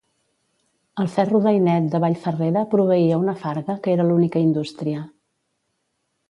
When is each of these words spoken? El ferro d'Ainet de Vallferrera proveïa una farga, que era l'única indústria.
El 1.01 1.09
ferro 1.15 1.41
d'Ainet 1.43 1.89
de 1.95 2.01
Vallferrera 2.05 2.63
proveïa 2.71 3.19
una 3.25 3.37
farga, 3.45 3.77
que 3.85 3.95
era 3.99 4.09
l'única 4.09 4.43
indústria. 4.47 5.05